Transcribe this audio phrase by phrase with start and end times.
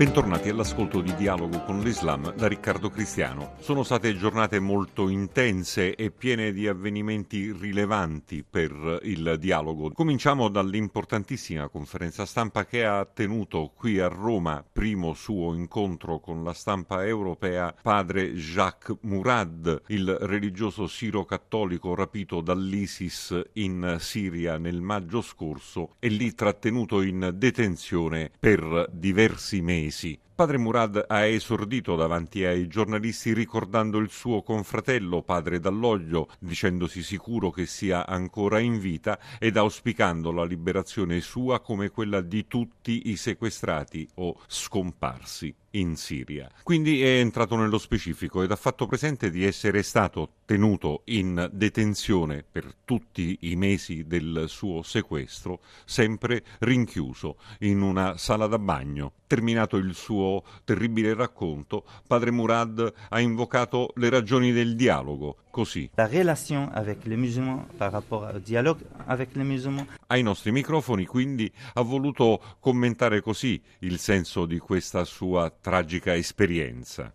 [0.00, 3.56] Bentornati all'ascolto di Dialogo con l'Islam da Riccardo Cristiano.
[3.58, 9.90] Sono state giornate molto intense e piene di avvenimenti rilevanti per il dialogo.
[9.90, 16.54] Cominciamo dall'importantissima conferenza stampa che ha tenuto qui a Roma, primo suo incontro con la
[16.54, 25.96] stampa europea, padre Jacques Murad, il religioso siro-cattolico rapito dall'ISIS in Siria nel maggio scorso
[25.98, 30.18] e lì trattenuto in detenzione per diversi mesi mesi.
[30.40, 37.50] Padre Murad ha esordito davanti ai giornalisti ricordando il suo confratello, padre Dall'Oglio, dicendosi sicuro
[37.50, 43.16] che sia ancora in vita ed auspicando la liberazione sua come quella di tutti i
[43.16, 46.50] sequestrati o scomparsi in Siria.
[46.62, 52.44] Quindi è entrato nello specifico ed ha fatto presente di essere stato tenuto in detenzione
[52.50, 59.12] per tutti i mesi del suo sequestro, sempre rinchiuso in una sala da bagno.
[59.26, 60.29] Terminato il suo
[60.64, 65.90] terribile racconto, padre Murad ha invocato le ragioni del dialogo, così.
[65.96, 69.86] La relation avec les musulmans par rapport au dialogue avec les musulmans.
[70.08, 77.10] Ai nostri microfoni quindi ha voluto commentare così il senso di questa sua tragica esperienza.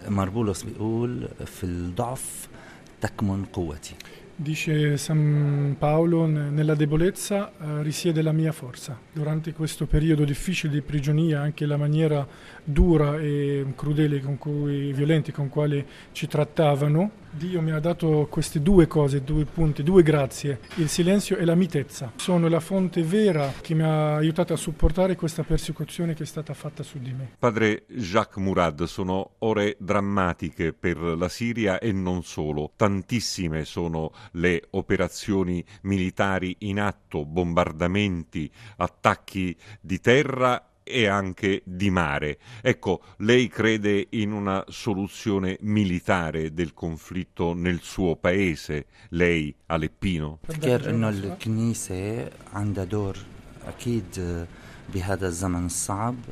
[4.37, 8.99] Dice San Paolo, nella debolezza eh, risiede la mia forza.
[9.13, 12.27] Durante questo periodo difficile di prigionia, anche la maniera
[12.61, 18.61] dura e crudele con cui, violenti con quale ci trattavano, Dio mi ha dato queste
[18.61, 22.13] due cose, due punti, due grazie, il silenzio e la mitezza.
[22.15, 26.53] Sono la fonte vera che mi ha aiutato a supportare questa persecuzione che è stata
[26.53, 27.31] fatta su di me.
[27.37, 32.71] Padre Jacques Murad, sono ore drammatiche per la Siria e non solo.
[32.75, 42.37] Tantissime sono le operazioni militari in atto, bombardamenti, attacchi di terra e anche di mare.
[42.61, 50.39] Ecco, lei crede in una soluzione militare del conflitto nel suo paese, lei Aleppino?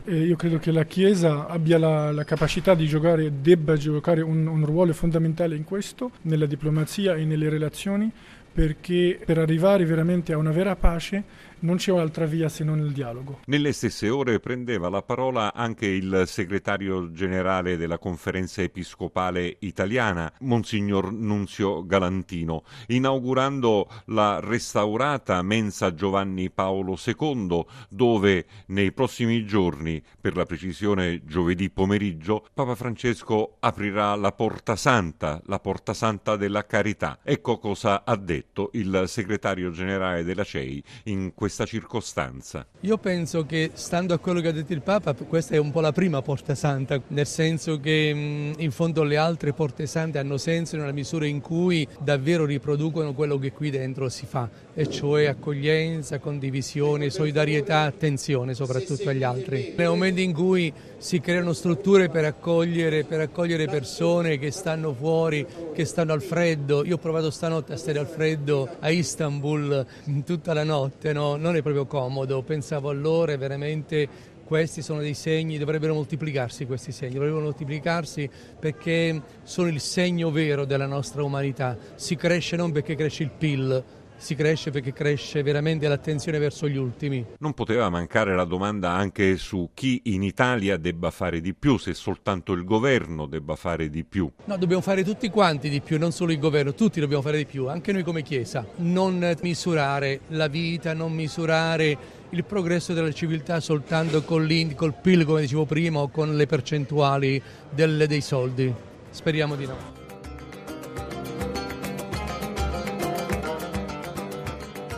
[0.05, 4.63] io credo che la Chiesa abbia la, la capacità di giocare, debba giocare un, un
[4.65, 8.11] ruolo fondamentale in questo, nella diplomazia e nelle relazioni,
[8.53, 12.91] perché per arrivare veramente a una vera pace non c'è un'altra via se non il
[12.91, 13.39] dialogo.
[13.45, 21.11] Nelle stesse ore prendeva la parola anche il segretario generale della conferenza episcopale italiana, Monsignor
[21.11, 30.45] Nunzio Galantino, inaugurando la restaurata mensa Giovanni Paolo II, dove nei prossimi giorni, per la
[30.45, 37.19] precisione giovedì pomeriggio, Papa Francesco aprirà la Porta Santa, la Porta Santa della Carità.
[37.23, 42.65] Ecco cosa ha detto detto il segretario generale della CEI in questa circostanza.
[42.81, 45.79] Io penso che, stando a quello che ha detto il Papa, questa è un po'
[45.79, 50.77] la prima porta santa, nel senso che in fondo le altre porte sante hanno senso
[50.77, 56.19] nella misura in cui davvero riproducono quello che qui dentro si fa, e cioè accoglienza,
[56.19, 59.73] condivisione, solidarietà, attenzione soprattutto agli altri.
[59.77, 65.45] Nel momento in cui si creano strutture per accogliere, per accogliere persone che stanno fuori,
[65.73, 69.85] che stanno al freddo, io ho provato stanotte a stare al freddo, freddo a Istanbul
[70.25, 71.35] tutta la notte, no?
[71.35, 77.13] non è proprio comodo, pensavo allora veramente questi sono dei segni, dovrebbero moltiplicarsi questi segni,
[77.13, 78.29] dovrebbero moltiplicarsi
[78.59, 83.83] perché sono il segno vero della nostra umanità, si cresce non perché cresce il PIL,
[84.17, 87.25] si cresce perché cresce veramente l'attenzione verso gli ultimi.
[87.39, 91.93] Non poteva mancare la domanda anche su chi in Italia debba fare di più, se
[91.93, 94.29] soltanto il governo debba fare di più.
[94.45, 97.45] No, dobbiamo fare tutti quanti di più, non solo il governo, tutti dobbiamo fare di
[97.45, 98.65] più, anche noi come Chiesa.
[98.77, 101.97] Non misurare la vita, non misurare
[102.29, 107.41] il progresso della civiltà soltanto con col PIL, come dicevo prima, o con le percentuali
[107.69, 108.73] del, dei soldi.
[109.09, 110.02] Speriamo di no.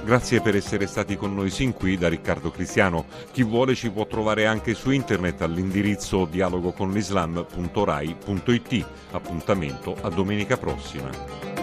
[0.06, 3.06] Grazie per essere stati con noi sin qui da Riccardo Cristiano.
[3.32, 8.86] Chi vuole ci può trovare anche su internet all'indirizzo dialogoconlislam.rai.it.
[9.10, 11.55] Appuntamento a domenica prossima.